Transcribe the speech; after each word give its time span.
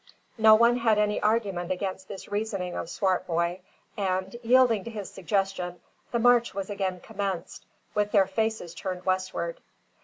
No 0.39 0.55
one 0.55 0.77
had 0.77 0.97
any 0.97 1.21
argument 1.21 1.71
against 1.71 2.07
this 2.07 2.27
reasoning 2.27 2.73
of 2.75 2.89
Swartboy; 2.89 3.59
and, 3.95 4.35
yielding 4.41 4.83
to 4.85 4.89
his 4.89 5.11
suggestion, 5.11 5.79
the 6.11 6.17
march 6.17 6.55
was 6.55 6.71
again 6.71 6.99
commenced, 7.01 7.67
with 7.93 8.11
their 8.11 8.25
faces 8.25 8.73
turned 8.73 9.05
westward. 9.05 9.59